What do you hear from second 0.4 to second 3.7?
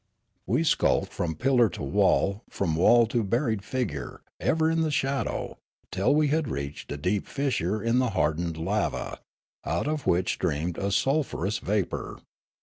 "We skulked from pillar to wall, from wall to buried